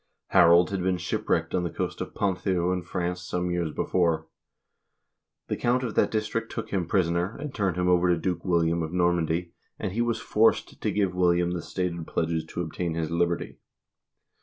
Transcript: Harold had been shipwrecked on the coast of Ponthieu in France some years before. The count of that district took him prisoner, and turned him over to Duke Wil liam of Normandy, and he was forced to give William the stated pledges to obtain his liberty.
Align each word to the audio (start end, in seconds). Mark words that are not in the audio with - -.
Harold 0.29 0.71
had 0.71 0.81
been 0.81 0.97
shipwrecked 0.97 1.53
on 1.53 1.63
the 1.63 1.69
coast 1.69 2.01
of 2.01 2.15
Ponthieu 2.15 2.71
in 2.71 2.81
France 2.81 3.21
some 3.21 3.51
years 3.51 3.71
before. 3.71 4.25
The 5.47 5.55
count 5.55 5.83
of 5.83 5.93
that 5.93 6.09
district 6.09 6.51
took 6.51 6.71
him 6.71 6.87
prisoner, 6.87 7.37
and 7.37 7.53
turned 7.53 7.77
him 7.77 7.87
over 7.87 8.09
to 8.09 8.17
Duke 8.17 8.43
Wil 8.43 8.63
liam 8.63 8.83
of 8.83 8.91
Normandy, 8.91 9.53
and 9.77 9.91
he 9.91 10.01
was 10.01 10.19
forced 10.19 10.81
to 10.81 10.91
give 10.91 11.13
William 11.13 11.51
the 11.51 11.61
stated 11.61 12.07
pledges 12.07 12.45
to 12.45 12.61
obtain 12.61 12.95
his 12.95 13.11
liberty. 13.11 13.59